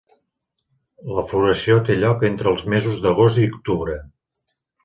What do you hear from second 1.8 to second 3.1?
té lloc entre els mesos